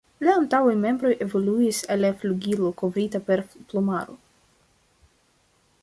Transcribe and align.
La 0.27 0.33
antaŭaj 0.35 0.71
membroj 0.85 1.11
evoluis 1.25 1.81
al 1.97 2.07
flugilo 2.23 2.73
kovrita 2.81 3.23
per 3.29 3.45
plumaro. 3.59 4.19